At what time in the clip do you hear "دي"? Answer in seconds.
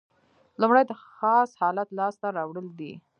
2.79-2.93